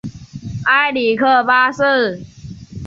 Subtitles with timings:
[0.65, 1.83] 埃里克八世。